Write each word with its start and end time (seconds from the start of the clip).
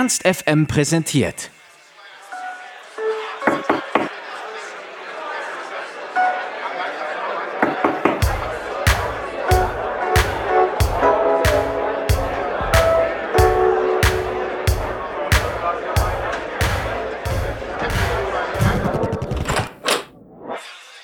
Ernst 0.00 0.22
FM 0.26 0.66
präsentiert. 0.66 1.50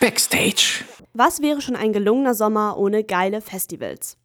Backstage. 0.00 0.84
Was 1.12 1.42
wäre 1.42 1.60
schon 1.60 1.76
ein 1.76 1.92
gelungener 1.92 2.32
Sommer 2.32 2.78
ohne 2.78 3.04
geile 3.04 3.42
Festivals? 3.42 4.16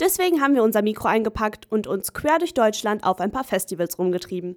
Deswegen 0.00 0.40
haben 0.40 0.54
wir 0.54 0.62
unser 0.62 0.82
Mikro 0.82 1.08
eingepackt 1.08 1.70
und 1.70 1.86
uns 1.86 2.12
quer 2.12 2.38
durch 2.38 2.54
Deutschland 2.54 3.04
auf 3.04 3.20
ein 3.20 3.30
paar 3.30 3.44
Festivals 3.44 3.98
rumgetrieben. 3.98 4.56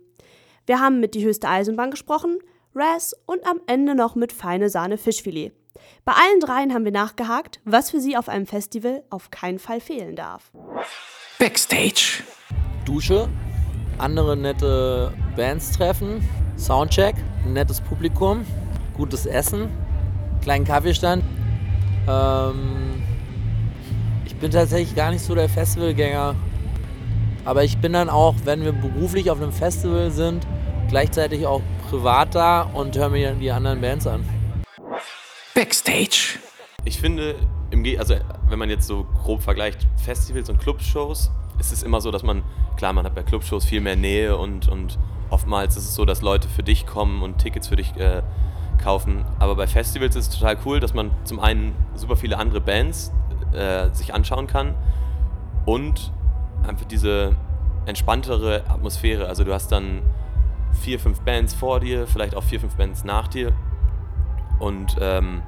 Wir 0.65 0.79
haben 0.79 0.99
mit 0.99 1.13
die 1.13 1.23
höchste 1.23 1.47
Eisenbahn 1.47 1.91
gesprochen, 1.91 2.39
Raz 2.73 3.15
und 3.25 3.45
am 3.47 3.61
Ende 3.67 3.95
noch 3.95 4.15
mit 4.15 4.33
feine 4.33 4.69
Sahne 4.69 4.97
Fischfilet. 4.97 5.53
Bei 6.03 6.13
allen 6.13 6.39
dreien 6.39 6.73
haben 6.73 6.85
wir 6.85 6.91
nachgehakt, 6.91 7.59
was 7.63 7.91
für 7.91 7.99
sie 7.99 8.17
auf 8.17 8.29
einem 8.29 8.45
Festival 8.45 9.03
auf 9.09 9.31
keinen 9.31 9.59
Fall 9.59 9.79
fehlen 9.79 10.15
darf. 10.15 10.51
Backstage. 11.39 12.23
Dusche, 12.85 13.29
andere 13.97 14.37
nette 14.37 15.13
Bands 15.35 15.71
treffen, 15.71 16.27
Soundcheck, 16.57 17.15
ein 17.43 17.53
nettes 17.53 17.81
Publikum, 17.81 18.45
gutes 18.95 19.25
Essen, 19.25 19.69
kleinen 20.41 20.65
Kaffeestand. 20.65 21.23
Ähm, 22.07 22.84
ich 24.35 24.41
bin 24.41 24.51
tatsächlich 24.51 24.93
gar 24.95 25.11
nicht 25.11 25.23
so 25.23 25.33
der 25.33 25.47
Festivalgänger. 25.47 26.35
Aber 27.45 27.63
ich 27.63 27.77
bin 27.77 27.93
dann 27.93 28.09
auch, 28.09 28.35
wenn 28.43 28.65
wir 28.65 28.73
beruflich 28.73 29.31
auf 29.31 29.41
einem 29.41 29.53
Festival 29.53 30.11
sind, 30.11 30.45
gleichzeitig 30.89 31.47
auch 31.47 31.61
privat 31.89 32.35
da 32.35 32.63
und 32.63 32.97
höre 32.97 33.09
mir 33.09 33.31
die 33.35 33.49
anderen 33.49 33.79
Bands 33.79 34.05
an. 34.05 34.25
Backstage. 35.53 36.37
Ich 36.83 36.99
finde, 36.99 37.35
im 37.71 37.83
Ge 37.83 37.97
also 37.97 38.15
wenn 38.49 38.59
man 38.59 38.69
jetzt 38.69 38.87
so 38.87 39.05
grob 39.23 39.41
vergleicht 39.41 39.87
Festivals 40.03 40.49
und 40.49 40.59
Clubshows, 40.59 41.31
ist 41.57 41.71
es 41.71 41.81
immer 41.81 42.01
so, 42.01 42.11
dass 42.11 42.23
man, 42.23 42.43
klar, 42.75 42.91
man 42.91 43.05
hat 43.05 43.15
bei 43.15 43.23
Clubshows 43.23 43.63
viel 43.63 43.79
mehr 43.79 43.95
Nähe 43.95 44.35
und, 44.35 44.67
und 44.67 44.99
oftmals 45.29 45.77
ist 45.77 45.85
es 45.85 45.95
so, 45.95 46.03
dass 46.03 46.21
Leute 46.21 46.49
für 46.49 46.63
dich 46.63 46.85
kommen 46.85 47.23
und 47.23 47.37
Tickets 47.37 47.69
für 47.69 47.77
dich 47.77 47.95
äh, 47.95 48.21
kaufen. 48.83 49.23
Aber 49.39 49.55
bei 49.55 49.65
Festivals 49.65 50.17
ist 50.17 50.33
es 50.33 50.39
total 50.39 50.57
cool, 50.65 50.81
dass 50.81 50.93
man 50.93 51.11
zum 51.23 51.39
einen 51.39 51.73
super 51.95 52.17
viele 52.17 52.37
andere 52.37 52.59
Bands 52.59 53.13
äh, 53.55 53.89
sich 53.93 54.13
anschauen 54.13 54.47
kann 54.47 54.75
und 55.65 56.11
einfach 56.67 56.85
diese 56.85 57.35
entspanntere 57.85 58.63
Atmosphäre. 58.67 59.27
Also 59.27 59.43
du 59.43 59.53
hast 59.53 59.71
dann 59.71 60.01
vier, 60.81 60.99
fünf 60.99 61.21
Bands 61.21 61.53
vor 61.53 61.79
dir, 61.79 62.07
vielleicht 62.07 62.35
auch 62.35 62.43
vier, 62.43 62.59
fünf 62.59 62.75
Bands 62.75 63.03
nach 63.03 63.27
dir 63.27 63.53
und 64.59 64.97
ähm, 64.99 65.41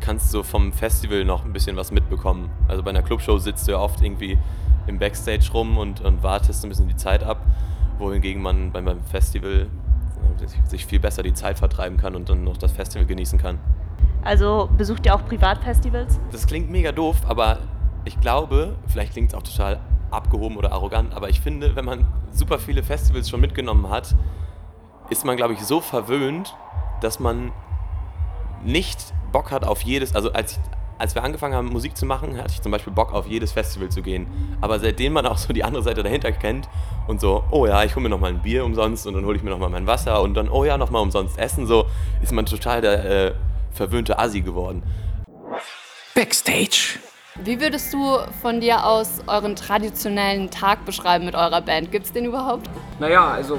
kannst 0.00 0.30
so 0.30 0.42
vom 0.42 0.72
Festival 0.72 1.24
noch 1.24 1.44
ein 1.44 1.52
bisschen 1.52 1.76
was 1.76 1.90
mitbekommen. 1.90 2.50
Also 2.68 2.82
bei 2.82 2.90
einer 2.90 3.02
Clubshow 3.02 3.38
sitzt 3.38 3.66
du 3.66 3.72
ja 3.72 3.78
oft 3.78 4.02
irgendwie 4.02 4.38
im 4.86 4.98
Backstage 4.98 5.50
rum 5.52 5.78
und, 5.78 6.00
und 6.00 6.22
wartest 6.22 6.64
ein 6.64 6.68
bisschen 6.68 6.88
die 6.88 6.96
Zeit 6.96 7.22
ab, 7.22 7.40
wohingegen 7.98 8.42
man 8.42 8.72
beim, 8.72 9.02
Festival 9.04 9.68
äh, 10.42 10.68
sich 10.68 10.86
viel 10.86 11.00
besser 11.00 11.22
die 11.22 11.32
Zeit 11.32 11.58
vertreiben 11.58 11.96
kann 11.96 12.14
und 12.14 12.28
dann 12.28 12.44
noch 12.44 12.56
das 12.56 12.72
Festival 12.72 13.06
genießen 13.06 13.38
kann. 13.38 13.58
Also 14.24 14.70
besucht 14.76 15.04
ihr 15.04 15.14
auch 15.14 15.24
Privatfestivals? 15.26 16.18
Das 16.32 16.46
klingt 16.46 16.70
mega 16.70 16.92
doof, 16.92 17.16
aber 17.28 17.58
ich 18.06 18.18
glaube, 18.20 18.74
vielleicht 18.86 19.12
klingt 19.12 19.28
es 19.28 19.34
auch 19.34 19.42
total 19.42 19.80
abgehoben 20.10 20.56
oder 20.56 20.72
arrogant, 20.72 21.14
aber 21.14 21.28
ich 21.28 21.40
finde, 21.40 21.76
wenn 21.76 21.84
man 21.84 22.06
super 22.32 22.58
viele 22.58 22.82
Festivals 22.82 23.28
schon 23.28 23.40
mitgenommen 23.40 23.90
hat, 23.90 24.14
ist 25.10 25.24
man, 25.24 25.36
glaube 25.36 25.52
ich, 25.52 25.60
so 25.60 25.80
verwöhnt, 25.80 26.56
dass 27.02 27.20
man 27.20 27.52
nicht 28.64 29.12
Bock 29.30 29.50
hat 29.50 29.64
auf 29.64 29.82
jedes, 29.82 30.14
also 30.14 30.32
als, 30.32 30.58
als 30.98 31.14
wir 31.14 31.22
angefangen 31.22 31.54
haben, 31.54 31.68
Musik 31.68 31.96
zu 31.96 32.06
machen, 32.06 32.38
hatte 32.38 32.52
ich 32.52 32.62
zum 32.62 32.72
Beispiel 32.72 32.92
Bock 32.92 33.12
auf 33.12 33.26
jedes 33.26 33.52
Festival 33.52 33.90
zu 33.90 34.00
gehen. 34.00 34.26
Aber 34.62 34.78
seitdem 34.80 35.12
man 35.12 35.26
auch 35.26 35.36
so 35.36 35.52
die 35.52 35.64
andere 35.64 35.82
Seite 35.82 36.02
dahinter 36.02 36.32
kennt 36.32 36.68
und 37.08 37.20
so, 37.20 37.44
oh 37.50 37.66
ja, 37.66 37.84
ich 37.84 37.94
hole 37.94 38.04
mir 38.04 38.08
nochmal 38.08 38.30
ein 38.30 38.40
Bier 38.40 38.64
umsonst 38.64 39.06
und 39.06 39.14
dann 39.14 39.26
hole 39.26 39.36
ich 39.36 39.42
mir 39.42 39.50
nochmal 39.50 39.68
mein 39.68 39.86
Wasser 39.86 40.22
und 40.22 40.34
dann, 40.34 40.48
oh 40.48 40.64
ja, 40.64 40.78
nochmal 40.78 41.02
umsonst 41.02 41.38
essen, 41.38 41.66
so 41.66 41.84
ist 42.22 42.32
man 42.32 42.46
total 42.46 42.80
der 42.80 43.04
äh, 43.04 43.34
verwöhnte 43.74 44.18
Assi 44.18 44.40
geworden. 44.40 44.82
Backstage. 46.14 46.98
Wie 47.42 47.60
würdest 47.60 47.92
du 47.92 48.18
von 48.42 48.60
dir 48.60 48.86
aus 48.86 49.20
euren 49.26 49.56
traditionellen 49.56 50.50
Tag 50.52 50.84
beschreiben 50.84 51.24
mit 51.24 51.34
eurer 51.34 51.60
Band? 51.62 51.90
Gibt 51.90 52.06
es 52.06 52.12
den 52.12 52.26
überhaupt? 52.26 52.70
Naja, 53.00 53.32
also 53.32 53.58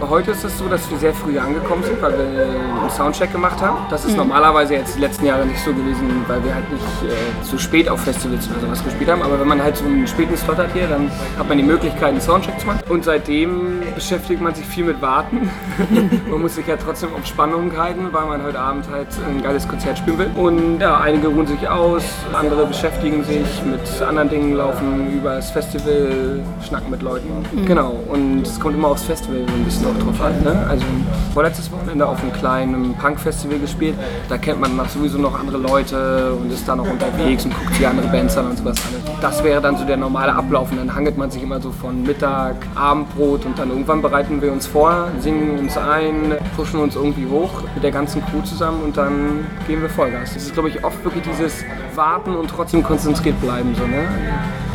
heute 0.00 0.32
ist 0.32 0.42
es 0.42 0.58
so, 0.58 0.68
dass 0.68 0.90
wir 0.90 0.98
sehr 0.98 1.14
früh 1.14 1.38
angekommen 1.38 1.84
sind, 1.84 2.02
weil 2.02 2.18
wir 2.18 2.46
einen 2.46 2.90
Soundcheck 2.90 3.30
gemacht 3.30 3.62
haben. 3.62 3.86
Das 3.90 4.04
ist 4.04 4.10
mhm. 4.12 4.16
normalerweise 4.16 4.74
jetzt 4.74 4.96
die 4.96 5.00
letzten 5.00 5.26
Jahre 5.26 5.46
nicht 5.46 5.60
so 5.60 5.72
gewesen, 5.72 6.24
weil 6.26 6.42
wir 6.42 6.52
halt 6.52 6.68
nicht 6.72 6.82
äh, 6.82 7.44
so 7.44 7.58
spät 7.58 7.88
auf 7.88 8.00
Festivals 8.00 8.50
oder 8.50 8.58
sowas 8.58 8.82
gespielt 8.82 9.08
haben. 9.08 9.22
Aber 9.22 9.38
wenn 9.38 9.46
man 9.46 9.62
halt 9.62 9.76
so 9.76 9.84
einen 9.84 10.04
späten 10.08 10.36
Slot 10.36 10.56
hat 10.56 10.72
hier, 10.72 10.88
dann 10.88 11.08
hat 11.38 11.48
man 11.48 11.58
die 11.58 11.62
Möglichkeit, 11.62 12.08
einen 12.08 12.20
Soundcheck 12.20 12.58
zu 12.58 12.66
machen. 12.66 12.80
Und 12.88 13.04
seitdem 13.04 13.82
beschäftigt 13.94 14.40
man 14.40 14.52
sich 14.52 14.66
viel 14.66 14.82
mit 14.82 15.00
Warten. 15.00 15.48
man 16.28 16.40
muss 16.40 16.56
sich 16.56 16.66
ja 16.66 16.76
trotzdem 16.76 17.14
auf 17.14 17.24
Spannung 17.24 17.70
halten, 17.78 18.08
weil 18.10 18.26
man 18.26 18.42
heute 18.42 18.58
Abend 18.58 18.88
halt 18.90 19.06
ein 19.28 19.44
geiles 19.44 19.68
Konzert 19.68 19.98
spielen 19.98 20.18
will. 20.18 20.30
Und 20.34 20.80
ja, 20.80 20.98
einige 20.98 21.28
ruhen 21.28 21.46
sich 21.46 21.68
aus, 21.68 22.02
andere 22.32 22.66
beschäftigen 22.66 23.11
beschäftigen 23.12 23.24
sich 23.24 23.62
mit 23.64 24.02
anderen 24.08 24.28
Dingen, 24.28 24.56
laufen 24.56 25.12
über 25.12 25.36
das 25.36 25.50
Festival, 25.50 26.40
schnacken 26.66 26.90
mit 26.90 27.02
Leuten. 27.02 27.28
Mhm. 27.52 27.66
Genau, 27.66 27.94
und 28.08 28.42
es 28.42 28.58
kommt 28.58 28.74
immer 28.74 28.88
aufs 28.88 29.04
Festival 29.04 29.40
so 29.46 29.54
ein 29.54 29.64
bisschen 29.64 29.86
auch 29.86 30.04
drauf 30.04 30.20
an. 30.20 30.42
Ne? 30.42 30.66
Also 30.68 30.84
vorletztes 31.32 31.70
Wochenende 31.72 32.06
auf 32.06 32.22
einem 32.22 32.32
kleinen 32.32 32.94
Punk-Festival 32.94 33.58
gespielt, 33.58 33.94
da 34.28 34.38
kennt 34.38 34.60
man 34.60 34.76
noch 34.76 34.88
sowieso 34.88 35.18
noch 35.18 35.38
andere 35.38 35.58
Leute 35.58 36.32
und 36.34 36.50
ist 36.52 36.66
da 36.66 36.76
noch 36.76 36.88
unterwegs 36.88 37.44
und 37.44 37.54
guckt 37.54 37.74
sich 37.74 37.86
andere 37.86 38.08
Bands 38.08 38.36
an 38.36 38.46
und 38.46 38.58
sowas 38.58 38.76
an. 38.78 39.12
Das 39.20 39.42
wäre 39.44 39.60
dann 39.60 39.76
so 39.76 39.84
der 39.84 39.96
normale 39.96 40.34
Ablauf 40.34 40.70
und 40.70 40.78
dann 40.78 40.94
hangelt 40.94 41.16
man 41.16 41.30
sich 41.30 41.42
immer 41.42 41.60
so 41.60 41.70
von 41.70 42.02
Mittag, 42.02 42.56
Abendbrot 42.74 43.44
und 43.44 43.58
dann 43.58 43.70
irgendwann 43.70 44.02
bereiten 44.02 44.40
wir 44.40 44.52
uns 44.52 44.66
vor, 44.66 45.08
singen 45.20 45.58
uns 45.58 45.76
ein, 45.76 46.36
pushen 46.56 46.80
uns 46.80 46.96
irgendwie 46.96 47.26
hoch 47.26 47.62
mit 47.74 47.84
der 47.84 47.90
ganzen 47.90 48.24
Crew 48.26 48.42
zusammen 48.42 48.82
und 48.82 48.96
dann 48.96 49.46
gehen 49.66 49.80
wir 49.80 49.88
Vollgas. 49.88 50.34
Das 50.34 50.44
ist 50.44 50.54
glaube 50.54 50.68
ich 50.68 50.84
oft 50.84 51.02
wirklich 51.04 51.24
dieses 51.24 51.64
Warten 51.96 52.34
und 52.36 52.48
trotzdem 52.48 52.82
konzentriert 52.82 53.40
bleiben. 53.40 53.74
So, 53.74 53.86
ne? 53.86 54.08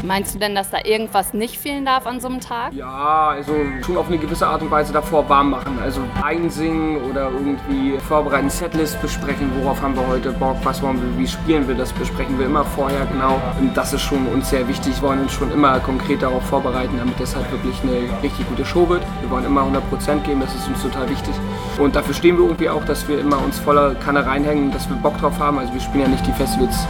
Meinst 0.07 0.33
du 0.33 0.39
denn, 0.39 0.55
dass 0.55 0.69
da 0.69 0.77
irgendwas 0.85 1.33
nicht 1.33 1.57
fehlen 1.57 1.83
darf 1.83 2.07
an 2.07 2.21
so 2.21 2.29
einem 2.29 2.39
Tag? 2.39 2.71
Ja, 2.71 3.27
also 3.27 3.53
schon 3.85 3.97
auf 3.97 4.07
eine 4.07 4.17
gewisse 4.17 4.47
Art 4.47 4.61
und 4.61 4.71
Weise 4.71 4.93
davor 4.93 5.27
warm 5.27 5.49
machen. 5.49 5.77
Also 5.83 5.99
einsingen 6.23 7.01
oder 7.11 7.29
irgendwie 7.29 7.97
vorbereiten, 7.99 8.49
Setlist 8.49 9.01
besprechen, 9.01 9.51
worauf 9.59 9.81
haben 9.81 9.97
wir 9.97 10.07
heute 10.07 10.31
Bock, 10.31 10.55
was 10.63 10.81
wollen 10.81 11.01
wir, 11.01 11.21
wie 11.21 11.27
spielen 11.27 11.67
wir, 11.67 11.75
das 11.75 11.91
besprechen 11.91 12.39
wir 12.39 12.45
immer 12.45 12.63
vorher 12.63 13.05
genau. 13.07 13.41
Und 13.59 13.75
das 13.75 13.91
ist 13.91 14.01
schon 14.01 14.25
uns 14.27 14.49
sehr 14.49 14.65
wichtig. 14.69 15.01
Wir 15.01 15.09
wollen 15.09 15.23
uns 15.23 15.33
schon 15.33 15.51
immer 15.51 15.77
konkret 15.81 16.21
darauf 16.21 16.43
vorbereiten, 16.43 16.97
damit 16.97 17.19
das 17.19 17.35
halt 17.35 17.51
wirklich 17.51 17.75
eine 17.83 18.23
richtig 18.23 18.47
gute 18.47 18.63
Show 18.63 18.87
wird. 18.87 19.01
Wir 19.19 19.29
wollen 19.29 19.43
immer 19.43 19.63
100% 19.63 20.21
geben, 20.21 20.39
das 20.39 20.55
ist 20.55 20.69
uns 20.69 20.81
total 20.83 21.09
wichtig. 21.09 21.35
Und 21.79 21.97
dafür 21.97 22.13
stehen 22.13 22.37
wir 22.37 22.45
irgendwie 22.45 22.69
auch, 22.69 22.85
dass 22.85 23.09
wir 23.09 23.19
immer 23.19 23.43
uns 23.43 23.59
voller 23.59 23.93
Kanne 23.95 24.25
reinhängen, 24.25 24.71
dass 24.71 24.87
wir 24.87 24.95
Bock 24.95 25.17
drauf 25.17 25.37
haben. 25.37 25.59
Also 25.59 25.73
wir 25.73 25.81
spielen 25.81 26.03
ja 26.03 26.07
nicht 26.07 26.25
die 26.25 26.31
Festivals 26.31 26.87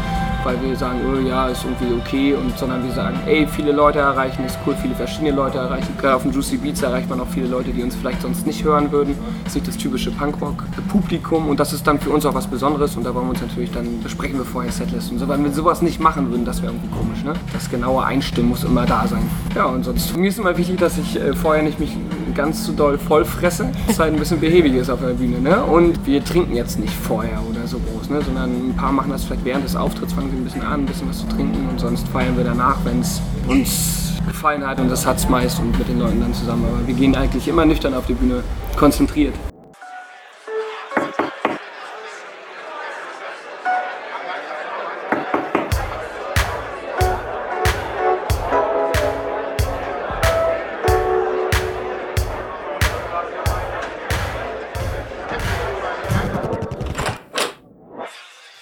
weil 0.47 0.61
wir 0.61 0.77
sagen, 0.77 1.01
oh 1.05 1.19
ja, 1.19 1.49
ist 1.49 1.65
irgendwie 1.65 1.93
okay, 1.93 2.33
und, 2.33 2.57
sondern 2.57 2.81
wir 2.81 2.93
sagen, 2.93 3.19
ey, 3.25 3.45
viele 3.45 3.73
Leute 3.73 3.99
erreichen, 3.99 4.45
ist 4.45 4.57
cool, 4.65 4.75
viele 4.81 4.95
verschiedene 4.95 5.31
Leute 5.31 5.57
erreichen. 5.57 5.89
Gerade 5.99 6.15
auf 6.15 6.21
dem 6.21 6.31
Juicy 6.31 6.55
Beats 6.55 6.81
erreicht 6.81 7.09
man 7.09 7.19
auch 7.19 7.27
viele 7.27 7.47
Leute, 7.47 7.71
die 7.71 7.83
uns 7.83 7.97
vielleicht 7.97 8.21
sonst 8.21 8.47
nicht 8.47 8.63
hören 8.63 8.89
würden. 8.89 9.15
Das 9.43 9.51
ist 9.51 9.55
nicht 9.55 9.67
das 9.67 9.77
typische 9.77 10.09
Punkrock-Publikum 10.09 11.49
und 11.49 11.59
das 11.59 11.73
ist 11.73 11.85
dann 11.85 11.99
für 11.99 12.11
uns 12.11 12.25
auch 12.25 12.33
was 12.33 12.47
Besonderes 12.47 12.95
und 12.95 13.03
da 13.03 13.13
wollen 13.13 13.25
wir 13.25 13.31
uns 13.31 13.41
natürlich 13.41 13.71
dann, 13.71 14.01
besprechen 14.01 14.37
wir 14.37 14.45
vorher 14.45 14.71
Setlist 14.71 15.11
und 15.11 15.19
so, 15.19 15.27
weil 15.27 15.43
wir 15.43 15.51
sowas 15.51 15.81
nicht 15.81 15.99
machen 15.99 16.31
würden, 16.31 16.45
das 16.45 16.61
wäre 16.61 16.71
irgendwie 16.71 16.95
komisch, 16.97 17.23
ne? 17.25 17.33
Das 17.51 17.69
genaue 17.69 18.05
Einstimmen 18.05 18.47
muss 18.47 18.63
immer 18.63 18.85
da 18.85 19.05
sein. 19.05 19.29
Ja, 19.53 19.65
und 19.65 19.83
sonst, 19.83 20.15
mich 20.15 20.29
ist 20.29 20.39
immer 20.39 20.57
wichtig, 20.57 20.77
dass 20.77 20.97
ich 20.97 21.19
äh, 21.19 21.33
vorher 21.33 21.61
nicht 21.61 21.77
mich 21.77 21.91
ganz 22.37 22.63
zu 22.63 22.71
doll 22.71 22.97
voll 22.97 23.25
fresse, 23.25 23.69
dass 23.87 23.99
halt 23.99 24.13
ein 24.13 24.19
bisschen 24.19 24.39
behäbig 24.39 24.73
ist 24.75 24.89
auf 24.89 25.01
der 25.01 25.07
Bühne, 25.07 25.41
ne? 25.41 25.63
Und 25.63 26.05
wir 26.05 26.23
trinken 26.23 26.55
jetzt 26.55 26.79
nicht 26.79 26.93
vorher 26.93 27.41
oder 27.49 27.67
so 27.67 27.79
groß, 27.79 28.09
ne? 28.09 28.21
Sondern 28.21 28.69
ein 28.69 28.75
paar 28.77 28.91
machen 28.91 29.11
das 29.11 29.25
vielleicht 29.25 29.43
während 29.43 29.65
des 29.65 29.75
Auftritts, 29.75 30.13
fangen 30.13 30.29
sie 30.29 30.37
ein 30.37 30.43
bisschen 30.43 30.61
an, 30.61 30.81
ein 30.81 30.85
bisschen 30.85 31.09
was 31.09 31.19
zu 31.19 31.27
trinken 31.27 31.67
und 31.69 31.79
sonst 31.79 32.07
feiern 32.09 32.37
wir 32.37 32.45
danach, 32.45 32.77
wenn 32.85 33.01
es 33.01 33.19
uns 33.47 34.13
gefallen 34.27 34.65
hat 34.65 34.79
und 34.79 34.89
das 34.89 35.05
hat 35.05 35.17
es 35.17 35.27
meist 35.27 35.59
und 35.59 35.77
mit 35.77 35.87
den 35.87 35.99
Leuten 35.99 36.21
dann 36.21 36.33
zusammen. 36.33 36.65
Aber 36.65 36.87
wir 36.87 36.93
gehen 36.93 37.15
eigentlich 37.15 37.47
immer 37.47 37.65
nüchtern 37.65 37.93
auf 37.93 38.05
die 38.05 38.13
Bühne, 38.13 38.43
konzentriert. 38.77 39.33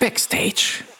Backstage. 0.06 0.94